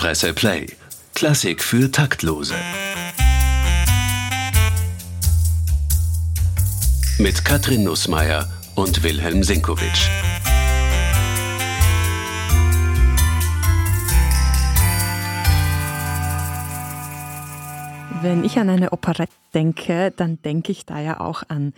[0.00, 0.66] Presse Play.
[1.14, 2.54] Klassik für Taktlose.
[7.18, 10.08] Mit Katrin Nussmeier und Wilhelm Sinkowitsch.
[18.22, 21.74] Wenn ich an eine Operette denke, dann denke ich da ja auch an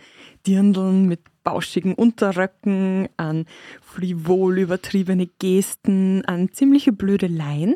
[0.47, 3.47] Dirndln mit bauschigen Unterröcken, an
[3.81, 7.75] frivol übertriebene Gesten, an ziemliche Blödeleien.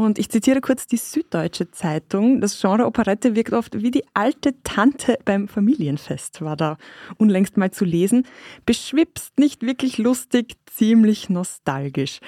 [0.00, 2.40] Und ich zitiere kurz die Süddeutsche Zeitung.
[2.40, 6.78] Das Genre Operette wirkt oft wie die alte Tante beim Familienfest, war da
[7.16, 8.24] unlängst mal zu lesen.
[8.64, 12.20] Beschwipst, nicht wirklich lustig, ziemlich nostalgisch.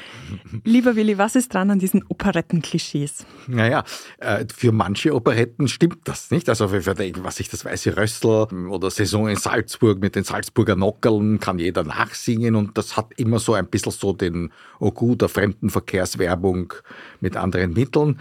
[0.64, 3.24] Lieber Willi, was ist dran an diesen Operettenklischees?
[3.46, 3.84] Naja,
[4.18, 6.48] äh, für manche Operetten stimmt das nicht.
[6.48, 6.84] Also für
[7.22, 11.84] was ich das Weiße Rössel oder Saison in Salzburg mit den Salzburger Nockeln kann jeder
[11.84, 14.50] nachsingen und das hat immer so ein bisschen so den
[14.80, 16.72] gut, der Fremdenverkehrswerbung
[17.20, 18.18] mit anderen anderen Mitteln.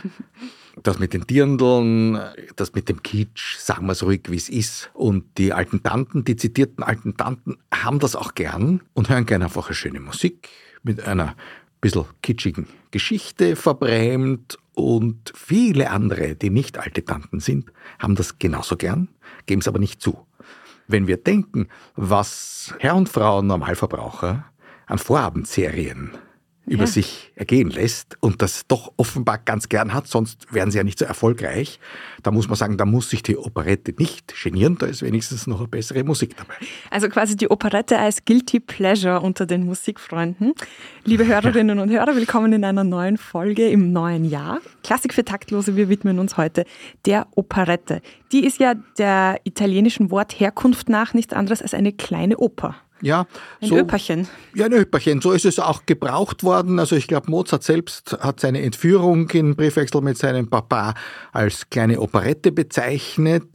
[0.84, 2.20] Das mit den Dirndeln,
[2.56, 4.90] das mit dem Kitsch, sagen wir es ruhig, wie es ist.
[4.94, 9.46] Und die alten Tanten, die zitierten alten Tanten, haben das auch gern und hören gerne
[9.46, 10.48] einfach eine schöne Musik
[10.84, 11.36] mit einer
[11.82, 14.58] bisschen kitschigen Geschichte verbrämt.
[14.74, 19.10] Und viele andere, die nicht alte Tanten sind, haben das genauso gern,
[19.46, 20.26] geben es aber nicht zu.
[20.88, 24.46] Wenn wir denken, was Herr und Frau Normalverbraucher
[24.88, 26.12] an Vorabendserien
[26.70, 26.88] über ja.
[26.88, 31.00] sich ergehen lässt und das doch offenbar ganz gern hat, sonst wären sie ja nicht
[31.00, 31.80] so erfolgreich.
[32.22, 35.60] Da muss man sagen, da muss sich die Operette nicht genieren, da ist wenigstens noch
[35.60, 36.54] eine bessere Musik dabei.
[36.92, 40.54] Also quasi die Operette als Guilty Pleasure unter den Musikfreunden.
[41.06, 44.62] Liebe Hörerinnen und Hörer, willkommen in einer neuen Folge im neuen Jahr.
[44.84, 46.66] Klassik für Taktlose, wir widmen uns heute
[47.06, 48.02] der Operette.
[48.32, 52.76] Die ist ja der italienischen Wortherkunft nach nichts anderes als eine kleine Oper.
[53.02, 53.28] Ja,
[53.62, 54.28] ein so, Öperchen.
[54.54, 55.22] Ja, ein Öperchen.
[55.22, 56.80] So ist es auch gebraucht worden.
[56.80, 60.94] Also ich glaube, Mozart selbst hat seine Entführung in Briefwechsel mit seinem Papa
[61.32, 63.46] als kleine Operette bezeichnet.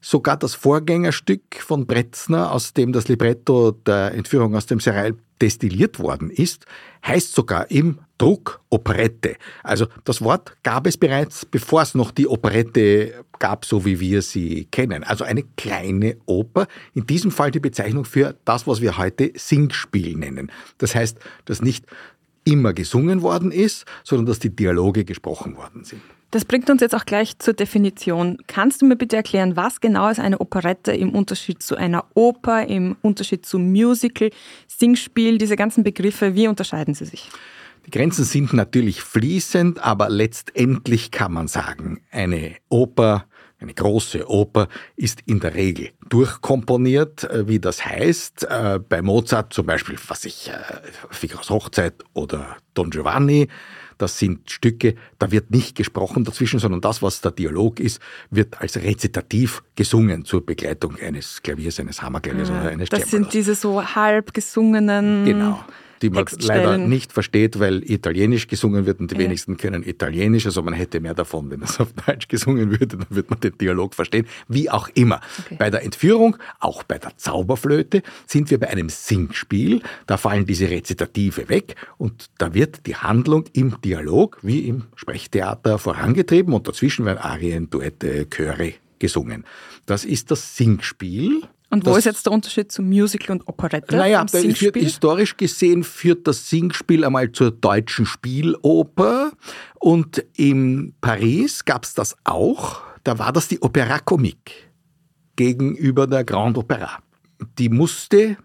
[0.00, 5.98] Sogar das Vorgängerstück von Bretzner, aus dem das Libretto der Entführung aus dem Serail destilliert
[5.98, 6.66] worden ist,
[7.06, 9.36] heißt sogar im Druck Operette.
[9.62, 14.22] Also das Wort gab es bereits, bevor es noch die Operette gab, so wie wir
[14.22, 15.02] sie kennen.
[15.04, 20.16] Also eine kleine Oper, in diesem Fall die Bezeichnung für das, was wir heute Singspiel
[20.16, 20.52] nennen.
[20.78, 21.86] Das heißt, dass nicht
[22.44, 26.02] immer gesungen worden ist, sondern dass die Dialoge gesprochen worden sind.
[26.32, 28.38] Das bringt uns jetzt auch gleich zur Definition.
[28.46, 32.68] Kannst du mir bitte erklären, was genau ist eine Operette im Unterschied zu einer Oper,
[32.68, 34.30] im Unterschied zu Musical,
[34.80, 37.28] Singspiel, diese ganzen Begriffe, wie unterscheiden sie sich?
[37.86, 43.26] Die Grenzen sind natürlich fließend, aber letztendlich kann man sagen, eine Oper,
[43.58, 48.44] eine große Oper ist in der Regel durchkomponiert, äh, wie das heißt.
[48.44, 50.54] Äh, bei Mozart zum Beispiel, was ich, äh,
[51.10, 53.48] Figaros Hochzeit oder Don Giovanni,
[54.00, 58.00] das sind Stücke, da wird nicht gesprochen dazwischen, sondern das, was der Dialog ist,
[58.30, 63.10] wird als Rezitativ gesungen zur Begleitung eines Klaviers, eines Hammerklaviers ja, oder eines Das Cembalos.
[63.10, 65.24] sind diese so halb gesungenen.
[65.24, 65.64] Genau
[66.02, 69.20] die man leider nicht versteht, weil Italienisch gesungen wird und die ja.
[69.22, 70.46] wenigsten können Italienisch.
[70.46, 73.56] Also man hätte mehr davon, wenn es auf Deutsch gesungen würde, dann wird man den
[73.58, 74.26] Dialog verstehen.
[74.48, 75.20] Wie auch immer.
[75.44, 75.56] Okay.
[75.58, 79.82] Bei der Entführung, auch bei der Zauberflöte, sind wir bei einem Singspiel.
[80.06, 85.78] Da fallen diese Rezitative weg und da wird die Handlung im Dialog wie im Sprechtheater
[85.78, 89.44] vorangetrieben und dazwischen werden Arien, Duette, Chöre gesungen.
[89.86, 91.42] Das ist das Singspiel.
[91.70, 93.96] Und wo das, ist jetzt der Unterschied zu Musical und Operette?
[93.96, 99.30] Naja, historisch gesehen führt das Singspiel einmal zur deutschen Spieloper
[99.78, 102.82] und in Paris gab es das auch.
[103.04, 104.52] Da war das die Opéra Comique
[105.36, 106.98] gegenüber der Grande Opéra.
[107.58, 108.36] Die musste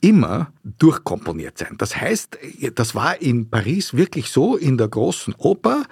[0.00, 1.76] immer durchkomponiert sein.
[1.78, 2.38] Das heißt,
[2.74, 5.84] das war in Paris wirklich so, in der großen Oper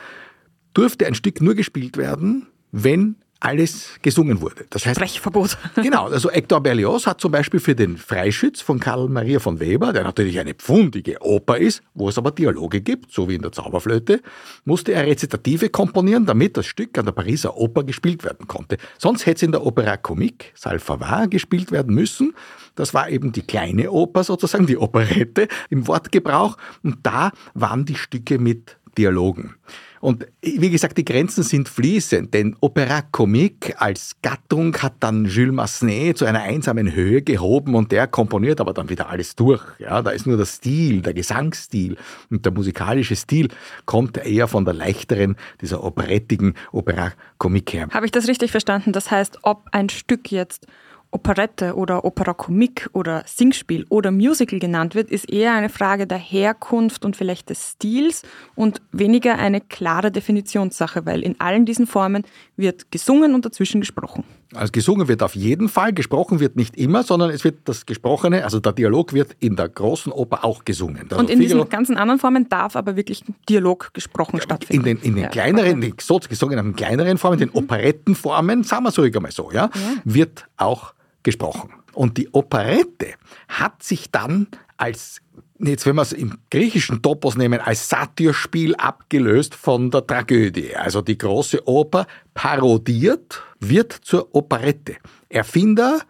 [0.74, 4.66] durfte ein Stück nur gespielt werden, wenn alles gesungen wurde.
[4.70, 5.58] Das heißt, Sprechverbot.
[5.82, 9.92] Genau, also Hector Berlioz hat zum Beispiel für den Freischütz von Karl Maria von Weber,
[9.92, 13.50] der natürlich eine pfundige Oper ist, wo es aber Dialoge gibt, so wie in der
[13.50, 14.20] Zauberflöte,
[14.64, 18.76] musste er Rezitative komponieren, damit das Stück an der Pariser Oper gespielt werden konnte.
[18.96, 22.34] Sonst hätte es in der Opera Comique, Salfavard, gespielt werden müssen.
[22.76, 26.56] Das war eben die kleine Oper sozusagen, die Operette im Wortgebrauch.
[26.84, 29.56] Und da waren die Stücke mit Dialogen.
[30.02, 35.54] Und wie gesagt, die Grenzen sind fließend, denn Opera Comique als Gattung hat dann Jules
[35.54, 39.62] Massenet zu einer einsamen Höhe gehoben und der komponiert aber dann wieder alles durch.
[39.78, 41.96] Ja, da ist nur der Stil, der Gesangsstil
[42.30, 43.46] und der musikalische Stil
[43.86, 47.88] kommt eher von der leichteren, dieser operettigen Opera Comique her.
[47.92, 48.92] Habe ich das richtig verstanden?
[48.92, 50.66] Das heißt, ob ein Stück jetzt
[51.12, 56.18] Operette oder Opera Comique oder Singspiel oder Musical genannt wird, ist eher eine Frage der
[56.18, 58.22] Herkunft und vielleicht des Stils
[58.54, 62.24] und weniger eine klare Definitionssache, weil in allen diesen Formen
[62.56, 64.24] wird gesungen und dazwischen gesprochen.
[64.54, 68.44] Also gesungen wird auf jeden Fall, gesprochen wird nicht immer, sondern es wird das Gesprochene,
[68.44, 71.08] also der Dialog wird in der großen Oper auch gesungen.
[71.10, 74.86] Also und in Figaro, diesen ganzen anderen Formen darf aber wirklich Dialog gesprochen ja, stattfinden.
[74.86, 75.28] In den, in den ja.
[75.28, 75.94] kleineren, okay.
[76.00, 77.56] so sogenannten kleineren Formen, den mhm.
[77.56, 79.94] Operettenformen, sagen wir es ruhig einmal so, ja, ja.
[80.04, 81.70] wird auch gesprochen.
[81.92, 83.14] Und die Operette
[83.48, 85.20] hat sich dann als,
[85.58, 90.74] jetzt wenn wir es im griechischen Topos nehmen, als Satyrspiel abgelöst von der Tragödie.
[90.74, 94.96] Also die große Oper parodiert, wird zur Operette.
[95.28, 96.00] Erfinder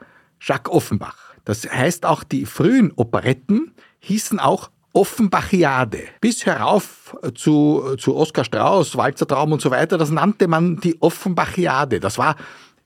[0.41, 1.17] Jacques Offenbach.
[1.45, 6.01] Das heißt auch, die frühen Operetten hießen auch Offenbachiade.
[6.21, 11.99] Bis herauf zu, zu Oskar Strauß, Walzertraum und so weiter, das nannte man die Offenbachiade.
[11.99, 12.37] Das war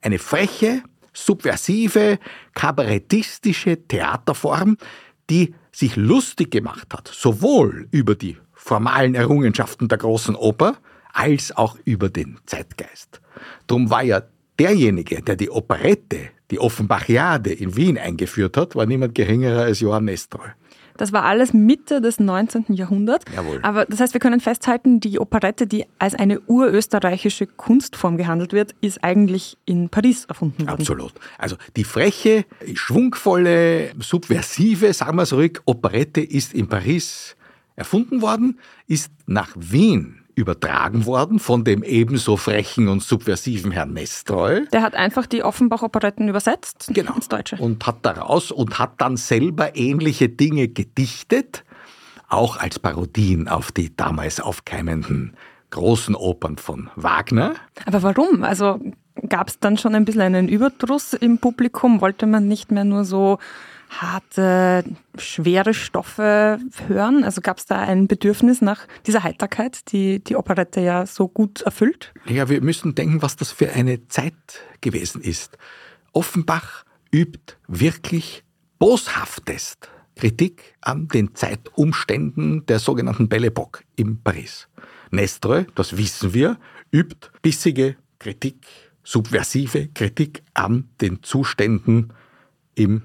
[0.01, 0.83] eine freche,
[1.17, 2.19] subversive,
[2.55, 4.77] kabarettistische Theaterform,
[5.31, 10.77] die sich lustig gemacht hat, sowohl über die formalen Errungenschaften der großen Oper
[11.13, 13.21] als auch über den Zeitgeist.
[13.67, 14.23] Drum war ja
[14.59, 20.05] derjenige, der die Operette, die Offenbachiade in Wien eingeführt hat, war niemand geringerer als Johann
[20.05, 20.49] Nestroy.
[20.97, 22.67] Das war alles Mitte des 19.
[22.69, 23.25] Jahrhunderts.
[23.35, 23.61] Jawohl.
[23.63, 28.75] Aber das heißt, wir können festhalten, die Operette, die als eine urösterreichische Kunstform gehandelt wird,
[28.81, 30.81] ist eigentlich in Paris erfunden worden.
[30.81, 31.13] Absolut.
[31.39, 32.45] Also die freche,
[32.75, 37.37] schwungvolle, subversive, sagen wir es ruhig, Operette ist in Paris
[37.77, 44.67] erfunden worden, ist nach Wien übertragen worden von dem ebenso frechen und subversiven Herrn Nestroy.
[44.71, 47.15] Der hat einfach die Offenbach-Operetten übersetzt genau.
[47.15, 47.57] ins Deutsche.
[47.57, 51.65] Und hat daraus und hat dann selber ähnliche Dinge gedichtet,
[52.29, 55.37] auch als Parodien auf die damals aufkeimenden
[55.71, 57.55] großen Opern von Wagner.
[57.87, 58.45] Aber warum?
[58.45, 58.79] Also
[59.29, 62.03] gab es dann schon ein bisschen einen Überdruss im Publikum?
[62.03, 63.39] Wollte man nicht mehr nur so
[63.89, 64.85] harte,
[65.17, 67.25] schwere Stoffe hören?
[67.25, 71.63] Also gab es da ein Bedürfnis nach dieser Heiterkeit, die die Operette ja so gut
[71.63, 72.13] erfüllt?
[72.27, 74.35] Ja, wir müssen denken, was das für eine Zeit
[74.81, 75.59] gewesen ist.
[76.13, 78.45] Offenbach übt wirklich
[78.79, 84.69] boshaftest Kritik an den Zeitumständen der sogenannten Belle Époque in Paris.
[85.11, 86.59] Nestre, das wissen wir,
[86.91, 88.67] übt bissige Kritik,
[89.05, 92.13] subversive Kritik an den Zuständen
[92.75, 93.03] im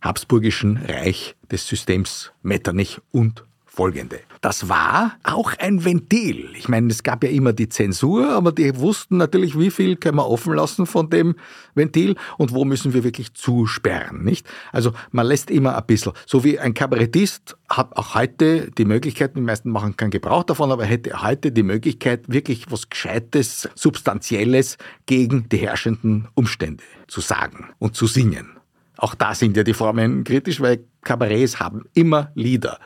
[0.00, 3.44] Habsburgischen Reich des Systems Metternich und
[3.78, 4.18] folgende.
[4.40, 6.50] Das war auch ein Ventil.
[6.56, 10.16] Ich meine, es gab ja immer die Zensur, aber die wussten natürlich, wie viel können
[10.16, 11.36] wir offen lassen von dem
[11.76, 14.48] Ventil und wo müssen wir wirklich zusperren, nicht?
[14.72, 16.12] Also man lässt immer ein bisschen.
[16.26, 20.72] So wie ein Kabarettist hat auch heute die Möglichkeit, die meisten machen keinen Gebrauch davon,
[20.72, 27.68] aber hätte heute die Möglichkeit, wirklich was Gescheites, Substanzielles gegen die herrschenden Umstände zu sagen
[27.78, 28.57] und zu singen.
[28.98, 32.78] Auch da sind ja die Formen kritisch, weil Kabarets haben immer Lieder.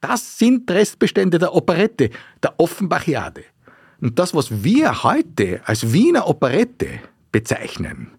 [0.00, 2.10] Das sind Restbestände der Operette,
[2.42, 3.42] der Offenbachiade.
[4.00, 7.00] Und das, was wir heute als Wiener Operette
[7.32, 8.10] bezeichnen,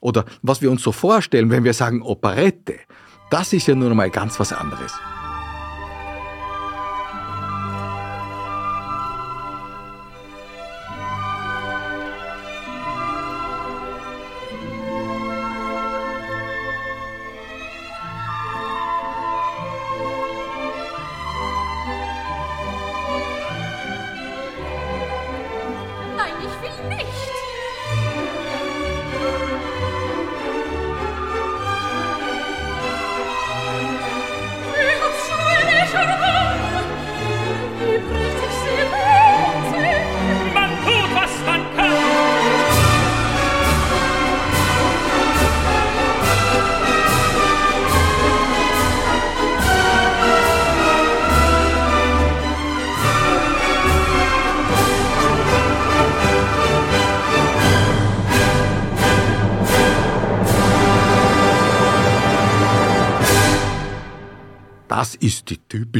[0.00, 2.76] oder was wir uns so vorstellen, wenn wir sagen Operette,
[3.30, 4.92] das ist ja nun mal ganz was anderes.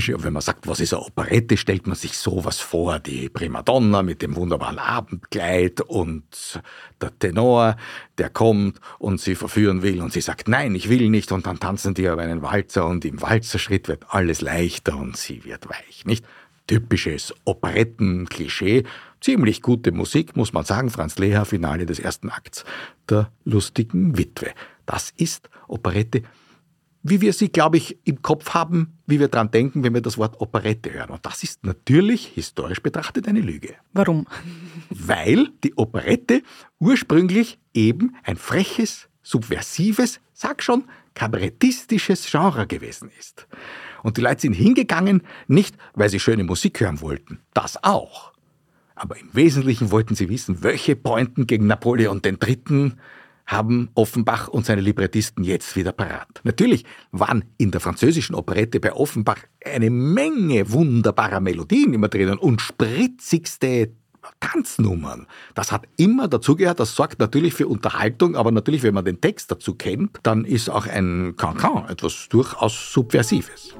[0.06, 4.02] Typische, wenn man sagt, was ist eine Operette, stellt man sich sowas vor, die Primadonna
[4.02, 6.62] mit dem wunderbaren Abendkleid und
[7.00, 7.76] der Tenor,
[8.18, 11.32] der kommt und sie verführen will und sie sagt, nein, ich will nicht.
[11.32, 15.44] Und dann tanzen die aber einen Walzer und im Walzerschritt wird alles leichter und sie
[15.44, 16.24] wird weich, nicht?
[16.66, 18.84] Typisches Operetten-Klischee,
[19.20, 22.64] ziemlich gute Musik, muss man sagen, Franz Leher, Finale des ersten Akts
[23.08, 24.50] der lustigen Witwe.
[24.84, 26.22] Das ist Operette
[27.08, 30.18] wie wir sie, glaube ich, im Kopf haben, wie wir dran denken, wenn wir das
[30.18, 31.10] Wort Operette hören.
[31.10, 33.74] Und das ist natürlich historisch betrachtet eine Lüge.
[33.92, 34.26] Warum?
[34.90, 36.42] Weil die Operette
[36.78, 40.84] ursprünglich eben ein freches, subversives, sag schon,
[41.14, 43.46] kabarettistisches Genre gewesen ist.
[44.02, 48.32] Und die Leute sind hingegangen, nicht weil sie schöne Musik hören wollten, das auch.
[48.94, 52.92] Aber im Wesentlichen wollten sie wissen, welche Pointen gegen Napoleon III.
[53.46, 56.40] Haben Offenbach und seine Librettisten jetzt wieder parat.
[56.42, 62.60] Natürlich waren in der französischen Operette bei Offenbach eine Menge wunderbarer Melodien immer drinnen und
[62.60, 63.92] spritzigste
[64.40, 65.26] Tanznummern.
[65.54, 69.50] Das hat immer dazugehört, das sorgt natürlich für Unterhaltung, aber natürlich, wenn man den Text
[69.50, 73.76] dazu kennt, dann ist auch ein Cancan etwas durchaus Subversives.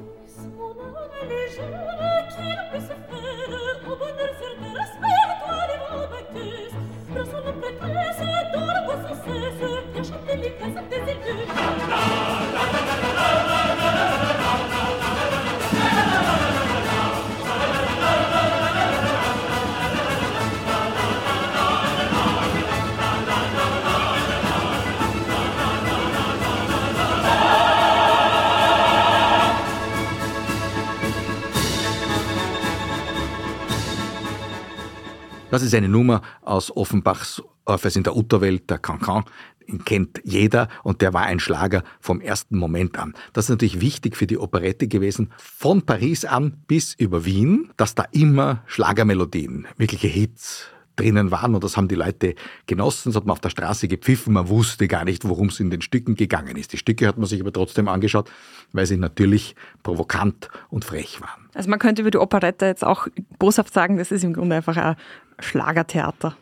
[35.49, 39.23] Das ist eine Nummer aus Offenbachs Orpheus in der Utterwelt, der Cancan.
[39.67, 43.13] Den kennt jeder und der war ein Schlager vom ersten Moment an.
[43.31, 47.95] Das ist natürlich wichtig für die Operette gewesen, von Paris an bis über Wien, dass
[47.95, 52.35] da immer Schlagermelodien, wirkliche Hits drinnen waren und das haben die Leute
[52.65, 55.69] genossen, das hat man auf der Straße gepfiffen, man wusste gar nicht, worum es in
[55.69, 56.73] den Stücken gegangen ist.
[56.73, 58.29] Die Stücke hat man sich aber trotzdem angeschaut,
[58.73, 61.49] weil sie natürlich provokant und frech waren.
[61.53, 64.75] Also man könnte über die Operette jetzt auch boshaft sagen, das ist im Grunde einfach
[64.75, 64.95] ein
[65.39, 66.35] Schlagertheater.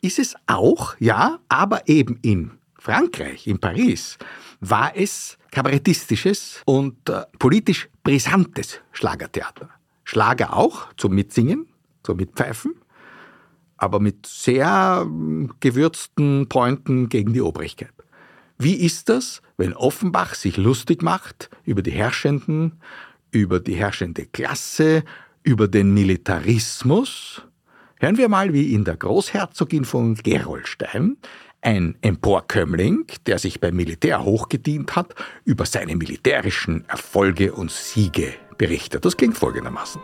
[0.00, 4.16] Ist es auch, ja, aber eben in Frankreich, in Paris,
[4.60, 9.68] war es kabarettistisches und äh, politisch brisantes Schlagertheater.
[10.04, 11.66] Schlager auch zum Mitsingen,
[12.02, 12.74] zum Mitpfeifen,
[13.76, 17.92] aber mit sehr ähm, gewürzten Pointen gegen die Obrigkeit.
[18.58, 22.80] Wie ist das, wenn Offenbach sich lustig macht über die Herrschenden,
[23.30, 25.02] über die herrschende Klasse,
[25.42, 27.42] über den Militarismus
[28.02, 31.18] Hören wir mal, wie in der Großherzogin von Gerolstein
[31.60, 35.14] ein Emporkömmling, der sich beim Militär hochgedient hat,
[35.44, 39.04] über seine militärischen Erfolge und Siege berichtet.
[39.04, 40.00] Das klingt folgendermaßen.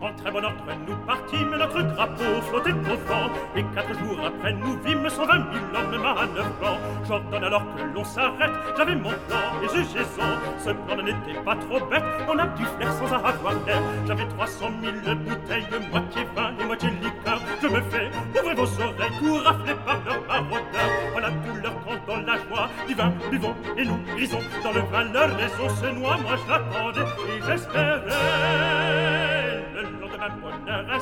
[0.00, 3.30] En très bon ordre, nous partîmes, notre drapeau flottait au vent.
[3.56, 6.78] Et quatre jours après, nous vîmes cent vingt mille hommes manœuvrant.
[7.06, 10.58] J'ordonne alors que l'on s'arrête, j'avais mon plan et jugez-en.
[10.64, 13.34] Ce plan n'était pas trop bête, on a du flair sans avoir
[13.66, 13.82] l'air.
[14.06, 17.40] J'avais trois cent mille bouteilles, moitié vin et moitié liqueur.
[17.60, 20.92] Je me fais, ouvrez vos oreilles, tout raflé par leurs maraudeurs.
[21.10, 24.42] Voilà tout leur camp dans la joie, du vin, buvons et nous grisons.
[24.62, 29.27] Dans le vin, leur raison se noie, moi je l'attendais et j'espérais.
[29.78, 30.98] Le lendemain,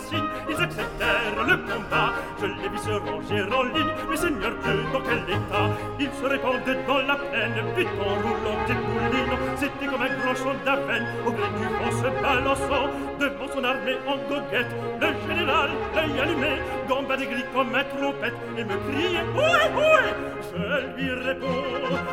[0.51, 2.13] ils acceptèrent le combat.
[2.39, 5.71] Je les vis se ranger en ligne, mais Seigneur Dieu, dans quel état?
[5.99, 9.39] Ils se répandaient dans la plaine, vite en roulant des poulines.
[9.57, 12.91] C'était comme un grand champ d'avenne, au gré du vent se balançant.
[13.19, 18.35] Devant son armée en goguette, le général, l'œil allumé, gamba des gris comme un trompette,
[18.59, 20.05] et me criait Oué, oué
[20.53, 21.65] Je lui réponds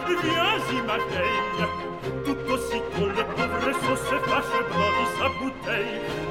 [0.07, 1.67] Viens-y, ma vieille
[2.23, 5.99] Tout aussitôt le pauvre sauce se fâche, brandit sa bouteille,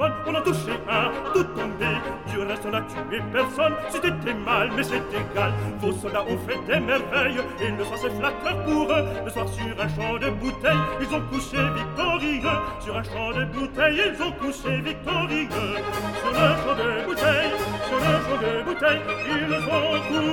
[0.00, 1.86] on en touchait un, tout tombé.
[2.30, 5.52] Du reste, on a tué personne, c'était mal, mais c'est égal.
[5.80, 9.04] Vos soldats ont fait des merveilles, et le soir c'est flatteur pour eux.
[9.24, 12.40] Le soir, sur un champ de bouteilles, ils ont couché victorieux.
[12.80, 15.48] Sur un champ de bouteilles, ils ont couché victorieux.
[15.50, 17.52] Sur le champ de bouteilles,
[17.88, 20.30] sur le champ de bouteilles, ils ont couché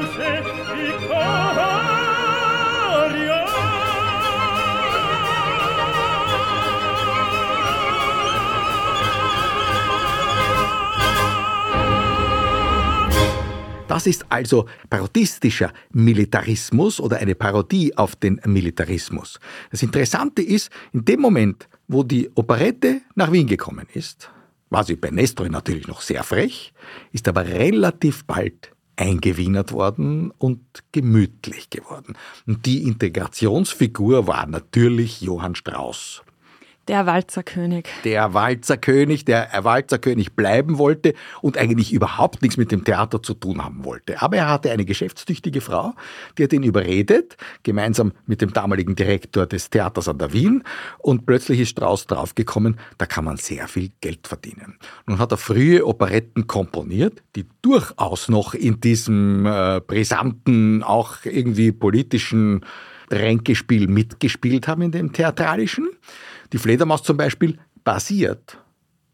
[13.98, 19.40] Das ist also parodistischer Militarismus oder eine Parodie auf den Militarismus.
[19.72, 24.30] Das Interessante ist, in dem Moment, wo die Operette nach Wien gekommen ist,
[24.70, 26.74] war sie bei Nestroy natürlich noch sehr frech,
[27.12, 30.62] ist aber relativ bald eingewienert worden und
[30.92, 32.14] gemütlich geworden.
[32.46, 36.22] Und die Integrationsfigur war natürlich Johann Strauss.
[36.88, 37.90] Der Walzerkönig.
[38.06, 43.64] Der Walzerkönig, der Walzerkönig bleiben wollte und eigentlich überhaupt nichts mit dem Theater zu tun
[43.64, 44.22] haben wollte.
[44.22, 45.94] Aber er hatte eine geschäftstüchtige Frau,
[46.38, 50.64] die hat ihn überredet, gemeinsam mit dem damaligen Direktor des Theaters an der Wien.
[51.00, 54.78] Und plötzlich ist Strauss draufgekommen, da kann man sehr viel Geld verdienen.
[55.06, 61.74] Nun hat er frühe Operetten komponiert, die durchaus noch in diesem äh, brisanten, auch irgendwie
[61.74, 62.66] politischen
[63.12, 65.90] Ränkespiel mitgespielt haben, in dem theatralischen.
[66.54, 68.60] Die Fledermaus zum Beispiel basiert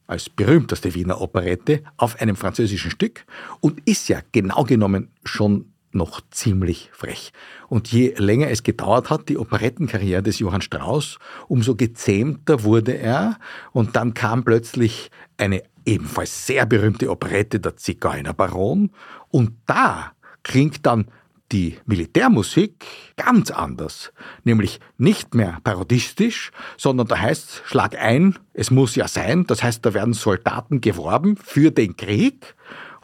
[0.07, 3.25] als berühmteste Wiener Operette auf einem französischen Stück
[3.61, 7.31] und ist ja genau genommen schon noch ziemlich frech.
[7.69, 13.37] Und je länger es gedauert hat, die Operettenkarriere des Johann Strauss, umso gezähmter wurde er.
[13.71, 18.91] Und dann kam plötzlich eine ebenfalls sehr berühmte Operette, der Zigeunerbaron.
[19.29, 21.07] Und da klingt dann
[21.53, 22.83] die Militärmusik
[23.15, 24.11] ganz anders,
[24.43, 29.85] nämlich nicht mehr parodistisch, sondern da heißt Schlag ein, es muss ja sein, das heißt,
[29.85, 32.55] da werden Soldaten geworben für den Krieg,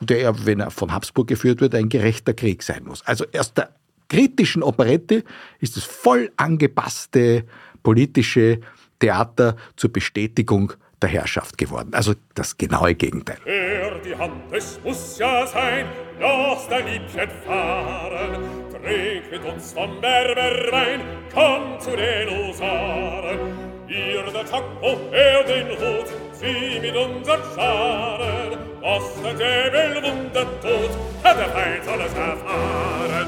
[0.01, 3.06] der ja, wenn er von Habsburg geführt wird, ein gerechter Krieg sein muss.
[3.06, 3.75] Also erst der
[4.10, 5.24] kritischen Operette
[5.60, 7.46] ist das voll angepasste
[7.84, 8.60] politische
[9.00, 11.94] Theater zur Bestätigung der Herrschaft geworden.
[11.94, 13.38] Also das genaue Gegenteil.
[13.46, 15.86] Hör die Hand, es muss ja sein,
[16.20, 18.44] lass dein Liebchen fahren.
[18.72, 21.01] Trink mit uns vom Berberwein,
[21.34, 23.39] komm zu den Husaren.
[23.88, 28.60] Ihr der Taco, er den Hut, sieh mit unseren Scharen.
[28.82, 33.27] Was der Däbel Wunder tut, hat der Feind soll es erfahren.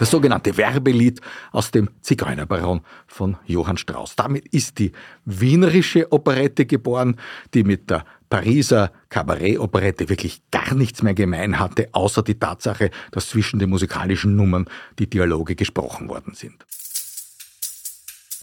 [0.00, 1.20] Das sogenannte Werbelied
[1.52, 4.16] aus dem Zigeunerbaron von Johann Strauss.
[4.16, 4.92] Damit ist die
[5.26, 7.16] wienerische Operette geboren,
[7.52, 13.28] die mit der Pariser Kabarett-Operette wirklich gar nichts mehr gemein hatte, außer die Tatsache, dass
[13.28, 14.64] zwischen den musikalischen Nummern
[14.98, 16.64] die Dialoge gesprochen worden sind.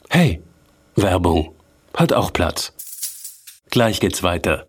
[0.10, 0.44] Hey,
[0.96, 1.56] Werbung.
[1.96, 2.72] Hat auch Platz.
[3.72, 4.68] Gleich geht's weiter.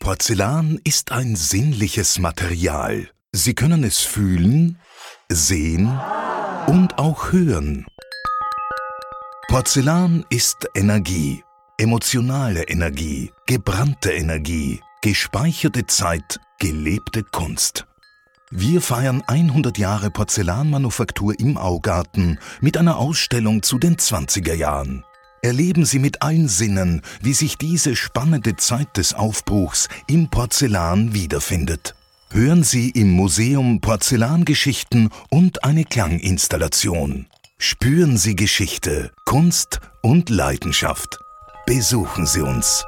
[0.00, 3.10] Porzellan ist ein sinnliches Material.
[3.32, 4.78] Sie können es fühlen,
[5.30, 6.00] sehen
[6.66, 7.86] und auch hören.
[9.48, 11.44] Porzellan ist Energie,
[11.76, 17.86] emotionale Energie, gebrannte Energie, gespeicherte Zeit, gelebte Kunst.
[18.50, 25.04] Wir feiern 100 Jahre Porzellanmanufaktur im Augarten mit einer Ausstellung zu den 20er Jahren.
[25.42, 31.94] Erleben Sie mit allen Sinnen, wie sich diese spannende Zeit des Aufbruchs im Porzellan wiederfindet.
[32.30, 37.26] Hören Sie im Museum Porzellangeschichten und eine Klanginstallation.
[37.56, 41.18] Spüren Sie Geschichte, Kunst und Leidenschaft.
[41.64, 42.84] Besuchen Sie uns.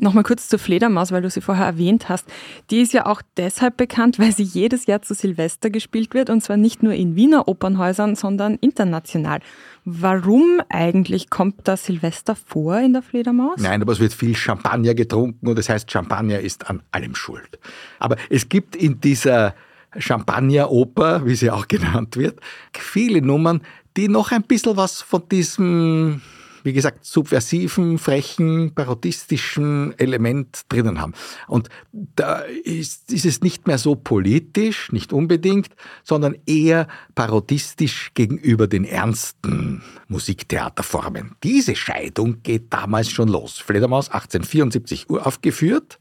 [0.00, 2.24] Nochmal kurz zur Fledermaus, weil du sie vorher erwähnt hast.
[2.70, 6.40] Die ist ja auch deshalb bekannt, weil sie jedes Jahr zu Silvester gespielt wird und
[6.40, 9.40] zwar nicht nur in Wiener Opernhäusern, sondern international.
[9.84, 13.60] Warum eigentlich kommt da Silvester vor in der Fledermaus?
[13.60, 17.58] Nein, aber es wird viel Champagner getrunken und das heißt, Champagner ist an allem schuld.
[17.98, 19.56] Aber es gibt in dieser
[19.96, 22.38] Champagner-Oper, wie sie auch genannt wird,
[22.72, 23.62] viele Nummern,
[23.96, 26.20] die noch ein bisschen was von diesem
[26.68, 31.14] wie gesagt, subversiven, frechen, parodistischen Element drinnen haben.
[31.46, 35.70] Und da ist, ist es nicht mehr so politisch, nicht unbedingt,
[36.04, 41.36] sondern eher parodistisch gegenüber den ernsten Musiktheaterformen.
[41.42, 43.58] Diese Scheidung geht damals schon los.
[43.58, 45.98] Fledermaus 1874 uraufgeführt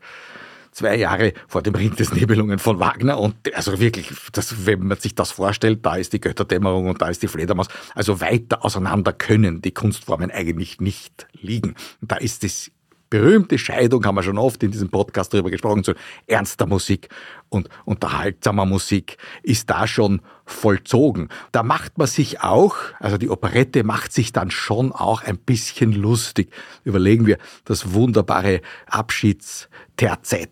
[0.78, 3.20] zwei Jahre vor dem Ring des Nebelungen von Wagner.
[3.20, 7.10] Und also wirklich, das, wenn man sich das vorstellt, da ist die Götterdämmerung und da
[7.10, 7.68] ist die Fledermaus.
[7.96, 11.74] Also weiter auseinander können die Kunstformen eigentlich nicht liegen.
[12.02, 12.72] Da ist das
[13.10, 15.94] berühmte Scheidung, haben wir schon oft in diesem Podcast darüber gesprochen, so
[16.28, 17.10] ernster Musik
[17.50, 21.30] und unterhaltsamer Musik ist da schon vollzogen.
[21.52, 25.92] Da macht man sich auch, also die Operette macht sich dann schon auch ein bisschen
[25.92, 26.52] lustig.
[26.84, 30.50] Überlegen wir das wunderbare Abschiedsterzett,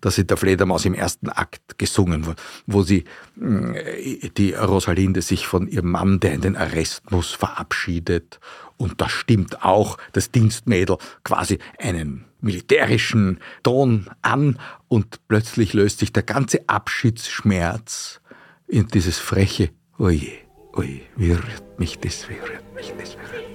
[0.00, 3.04] das in der Fledermaus im ersten Akt gesungen wird, wo sie,
[3.40, 8.38] äh, die Rosalinde sich von ihrem Mann, der in den Arrest muss, verabschiedet
[8.76, 16.12] und da stimmt auch das Dienstmädel quasi einen militärischen Ton an und plötzlich löst sich
[16.12, 18.20] der ganze Abschiedsschmerz
[18.68, 20.32] in dieses freche Oje,
[20.72, 23.53] oje, wie rührt mich das, wie rührt mich das, wie rührt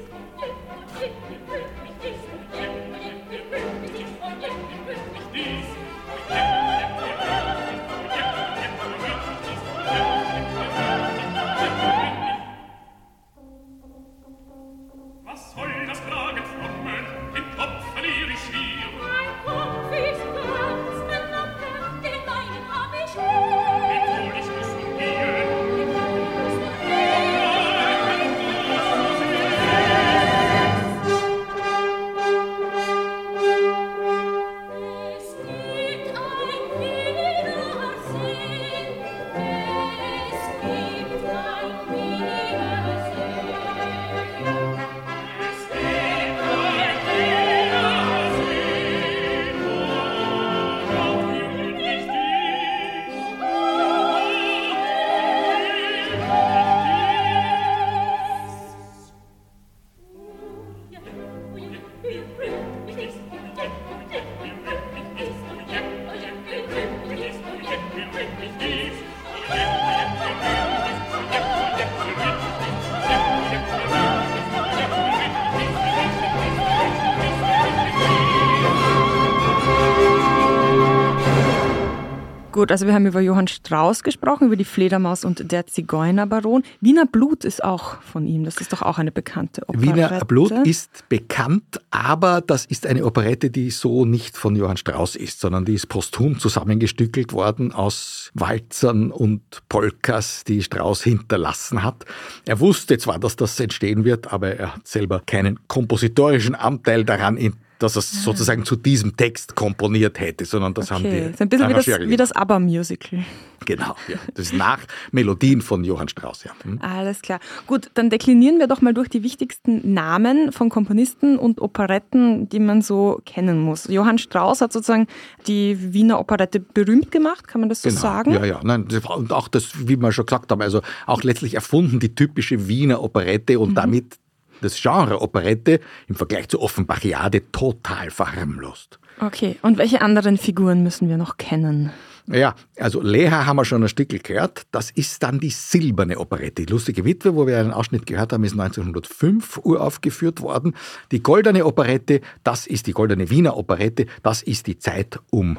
[82.60, 86.64] Gut, also wir haben über Johann Strauss gesprochen, über die Fledermaus und der Zigeunerbaron.
[86.82, 89.96] Wiener Blut ist auch von ihm, das ist doch auch eine bekannte Operette.
[89.96, 95.16] Wiener Blut ist bekannt, aber das ist eine Operette, die so nicht von Johann Strauss
[95.16, 102.04] ist, sondern die ist posthum zusammengestückelt worden aus Walzern und Polkas, die Strauss hinterlassen hat.
[102.46, 107.38] Er wusste zwar, dass das entstehen wird, aber er hat selber keinen kompositorischen Anteil daran
[107.80, 110.94] dass er es sozusagen zu diesem Text komponiert hätte, sondern das okay.
[110.94, 111.22] haben die.
[111.22, 113.24] Das ist ein bisschen wie das, wie das ABBA-Musical.
[113.66, 114.18] Genau, ja.
[114.34, 114.80] Das ist nach
[115.12, 116.52] Melodien von Johann Strauss, ja.
[116.64, 116.80] Hm.
[116.82, 117.40] Alles klar.
[117.68, 122.60] Gut, dann deklinieren wir doch mal durch die wichtigsten Namen von Komponisten und Operetten, die
[122.60, 123.88] man so kennen muss.
[123.88, 125.08] Johann Strauss hat sozusagen
[125.48, 128.02] die Wiener Operette berühmt gemacht, kann man das so genau.
[128.02, 128.34] sagen?
[128.34, 128.60] Ja, ja.
[128.64, 132.68] Nein, und auch das, wie wir schon gesagt haben, also auch letztlich erfunden die typische
[132.68, 133.76] Wiener Operette und mhm.
[133.76, 134.20] damit
[134.62, 139.00] das Genre Operette im Vergleich zur Offenbachiade total verharmlost.
[139.20, 141.92] Okay, und welche anderen Figuren müssen wir noch kennen?
[142.32, 144.64] Ja, also Leha haben wir schon ein Stück gehört.
[144.72, 146.64] Das ist dann die silberne Operette.
[146.66, 150.76] Die lustige Witwe, wo wir einen Ausschnitt gehört haben, ist 1905 uraufgeführt worden.
[151.12, 155.58] Die goldene Operette, das ist die goldene Wiener Operette, das ist die Zeit um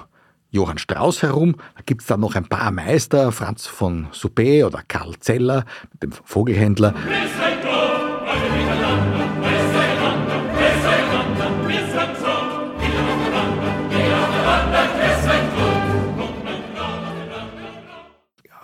[0.50, 1.56] Johann Strauss herum.
[1.74, 6.02] Da gibt es dann noch ein paar Meister, Franz von Suppé oder Karl Zeller mit
[6.04, 6.94] dem Vogelhändler.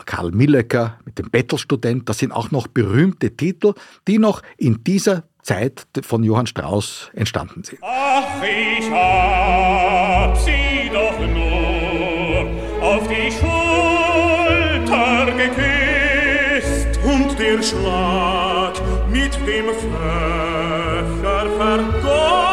[0.06, 3.74] Karl Millecker mit dem Bettelstudent, das sind auch noch berühmte Titel,
[4.08, 7.80] die noch in dieser Zeit von Johann Strauss entstanden sind.
[7.82, 12.46] Ach, ich hab sie doch nur
[12.82, 18.74] auf die Schulter geküsst und der Schlag
[19.10, 22.46] mit dem Fächer vergossen.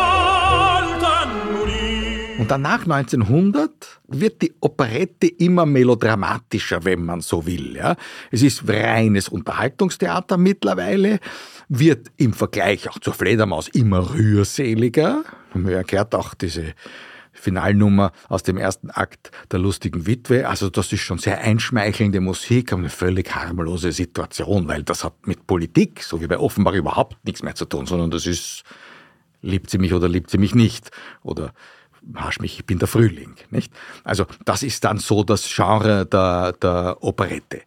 [2.43, 3.82] Und danach 1900
[4.19, 7.75] wird die Operette immer melodramatischer, wenn man so will.
[7.75, 7.95] Ja.
[8.31, 11.19] Es ist reines Unterhaltungstheater mittlerweile,
[11.69, 15.23] wird im Vergleich auch zur Fledermaus immer rührseliger.
[15.53, 16.73] Man erklärt auch diese
[17.33, 20.47] Finalnummer aus dem ersten Akt der lustigen Witwe.
[20.47, 25.45] Also das ist schon sehr einschmeichelnde Musik, eine völlig harmlose Situation, weil das hat mit
[25.45, 28.63] Politik, so wie bei Offenbach, überhaupt nichts mehr zu tun, sondern das ist,
[29.41, 30.91] liebt sie mich oder liebt sie mich nicht?
[31.23, 31.53] Oder
[32.15, 33.35] Hasch mich, ich bin der Frühling.
[33.49, 33.71] Nicht?
[34.03, 37.61] Also das ist dann so das Genre der, der Operette.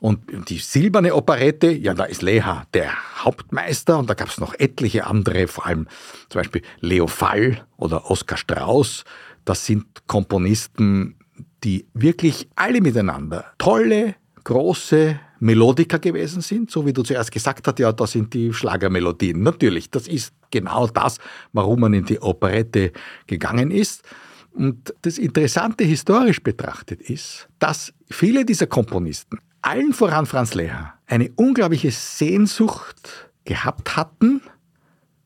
[0.00, 2.92] Und die silberne Operette, ja, da ist Leha der
[3.24, 5.88] Hauptmeister und da gab es noch etliche andere, vor allem
[6.28, 9.04] zum Beispiel Leo Fall oder Oskar Strauß.
[9.44, 11.16] Das sind Komponisten,
[11.64, 14.14] die wirklich alle miteinander tolle,
[14.44, 19.42] große Melodiker gewesen sind, so wie du zuerst gesagt hast, ja, das sind die Schlagermelodien.
[19.42, 21.18] Natürlich, das ist genau das,
[21.52, 22.92] warum man in die Operette
[23.26, 24.02] gegangen ist.
[24.52, 31.30] Und das Interessante historisch betrachtet ist, dass viele dieser Komponisten, allen voran Franz Leher, eine
[31.36, 34.40] unglaubliche Sehnsucht gehabt hatten.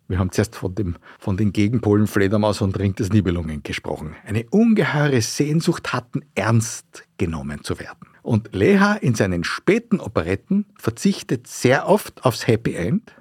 [0.09, 4.15] Wir haben zuerst von, dem, von den Gegenpolen Fledermaus und Ring des Nibelungen gesprochen.
[4.27, 8.12] Eine ungeheure Sehnsucht hatten, ernst genommen zu werden.
[8.23, 13.13] Und Leha in seinen späten Operetten verzichtet sehr oft aufs Happy End,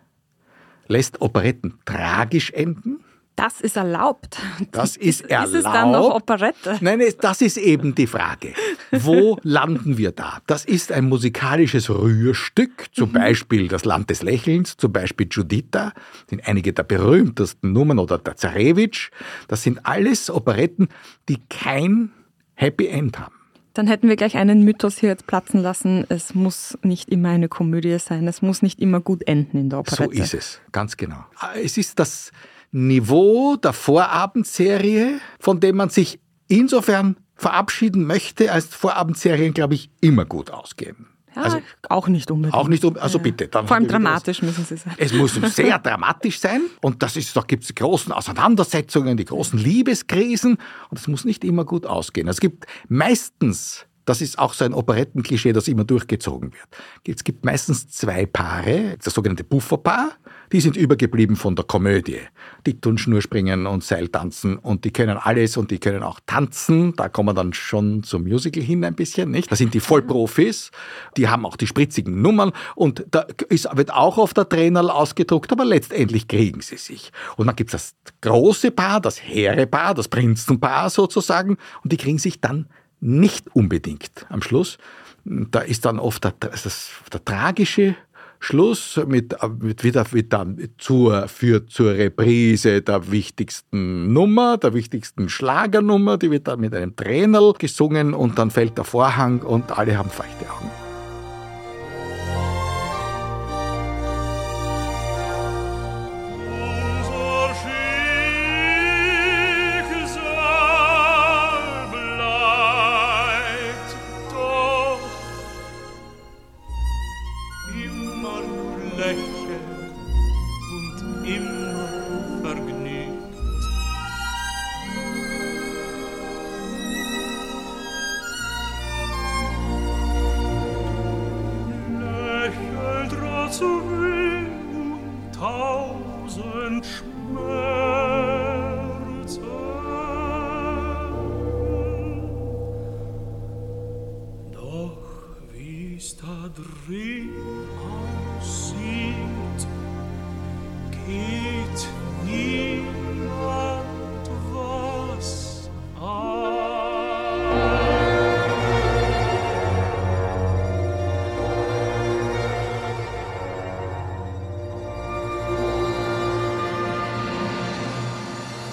[0.87, 3.03] lässt Operetten tragisch enden.
[3.35, 4.37] Das ist erlaubt.
[4.71, 5.49] Das ist erlaubt.
[5.49, 6.77] Ist es dann noch Operette?
[6.81, 8.53] Nein, das ist eben die Frage.
[8.91, 10.39] Wo landen wir da?
[10.45, 13.13] Das ist ein musikalisches Rührstück, zum mhm.
[13.13, 15.93] Beispiel Das Land des Lächelns, zum Beispiel Juditha,
[16.29, 19.09] sind einige der berühmtesten Nummern oder der Zarewitsch.
[19.47, 20.89] Das sind alles Operetten,
[21.27, 22.11] die kein
[22.53, 23.40] Happy End haben.
[23.73, 26.05] Dann hätten wir gleich einen Mythos hier jetzt platzen lassen.
[26.09, 28.27] Es muss nicht immer eine Komödie sein.
[28.27, 30.03] Es muss nicht immer gut enden in der Operette.
[30.03, 31.23] So ist es, ganz genau.
[31.61, 32.31] Es ist das
[32.71, 40.25] Niveau der Vorabendserie, von dem man sich insofern verabschieden möchte, als Vorabendserien, glaube ich, immer
[40.25, 41.07] gut ausgehen.
[41.35, 42.53] Ja, also, auch nicht unbedingt.
[42.53, 43.03] Auch nicht unbedingt.
[43.03, 43.23] Also ja.
[43.23, 43.49] bitte.
[43.51, 44.93] Vor allem dramatisch müssen sie sein.
[44.97, 46.61] Es muss sehr dramatisch sein.
[46.81, 50.57] Und das ist, da gibt es die großen Auseinandersetzungen, die großen Liebeskrisen.
[50.89, 52.27] Und es muss nicht immer gut ausgehen.
[52.27, 57.17] Es gibt meistens das ist auch so ein Operettenklischee, das immer durchgezogen wird.
[57.17, 60.11] Es gibt meistens zwei Paare, das sogenannte Bufferpaar,
[60.51, 62.19] die sind übergeblieben von der Komödie.
[62.65, 66.93] Die tun Schnurspringen und Seiltanzen und die können alles und die können auch tanzen.
[66.97, 69.49] Da kommen dann schon zum Musical hin ein bisschen, nicht?
[69.49, 70.71] Da sind die Vollprofis,
[71.15, 75.51] die haben auch die spritzigen Nummern und da ist, wird auch auf der Trainer ausgedruckt,
[75.51, 77.11] aber letztendlich kriegen sie sich.
[77.37, 82.17] Und dann gibt es das große Paar, das Heerepaar, das Prinzenpaar sozusagen und die kriegen
[82.17, 82.67] sich dann
[83.01, 84.77] nicht unbedingt am Schluss.
[85.25, 87.95] Da ist dann oft der, das, der tragische
[88.39, 90.47] Schluss mit, mit wieder, wieder
[90.79, 96.95] zur, für, zur Reprise der wichtigsten Nummer, der wichtigsten Schlagernummer, die wird dann mit einem
[96.95, 100.80] Trainer gesungen und dann fällt der Vorhang und alle haben feuchte Augen.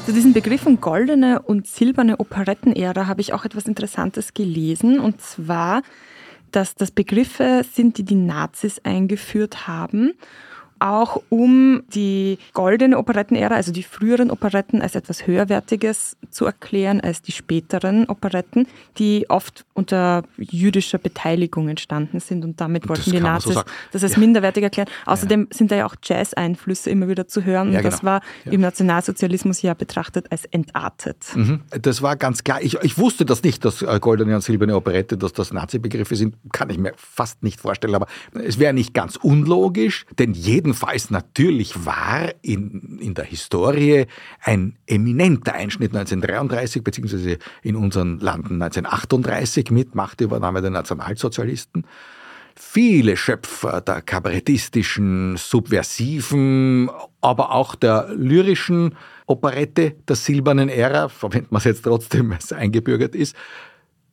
[0.08, 5.00] Zu diesen Begriffen goldene und silberne Operettenära habe ich auch etwas Interessantes gelesen.
[5.00, 5.82] Und zwar,
[6.50, 10.14] dass das Begriffe sind, die die Nazis eingeführt haben
[10.80, 17.22] auch um die goldene Operettenära, also die früheren Operetten, als etwas höherwertiges zu erklären als
[17.22, 18.66] die späteren Operetten,
[18.98, 23.62] die oft unter jüdischer Beteiligung entstanden sind und damit wollten die Nazis so
[23.92, 24.18] das als ja.
[24.18, 24.88] minderwertig erklären.
[25.06, 25.56] Außerdem ja.
[25.56, 28.12] sind da ja auch Jazz-Einflüsse immer wieder zu hören ja, und das genau.
[28.12, 31.24] war im Nationalsozialismus ja betrachtet als entartet.
[31.34, 31.60] Mhm.
[31.80, 32.60] Das war ganz klar.
[32.62, 36.36] Ich, ich wusste das nicht, dass äh, goldene und silberne Operette, dass das Nazi-Begriffe sind,
[36.52, 41.10] kann ich mir fast nicht vorstellen, aber es wäre nicht ganz unlogisch, denn jeden jedenfalls
[41.10, 44.06] natürlich war in, in der Historie
[44.42, 51.86] ein eminenter Einschnitt 1933 beziehungsweise in unseren Landen 1938 mit Machtübernahme der Nationalsozialisten.
[52.54, 56.90] Viele Schöpfer der kabarettistischen, subversiven,
[57.22, 58.94] aber auch der lyrischen
[59.26, 63.34] Operette der silbernen Ära, verwendet man es jetzt trotzdem, weil es eingebürgert ist,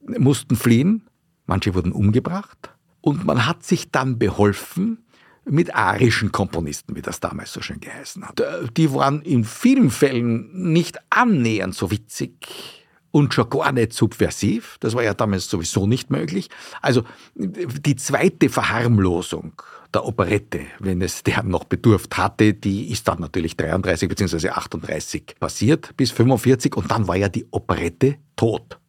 [0.08, 1.10] mussten fliehen.
[1.48, 2.70] Manche wurden umgebracht.
[3.02, 5.05] Und man hat sich dann beholfen
[5.46, 8.40] mit arischen Komponisten, wie das damals so schön geheißen hat.
[8.40, 14.78] Äh, die waren in vielen Fällen nicht annähernd so witzig und schon gar nicht subversiv.
[14.82, 16.50] Das war ja damals sowieso nicht möglich.
[16.82, 17.04] Also
[17.36, 19.54] die zweite Verharmlosung
[19.94, 24.50] der Operette, wenn es deren noch bedurft hatte, die ist dann natürlich 33 bzw.
[24.50, 28.80] 38 passiert bis 45 und dann war ja die Operette tot.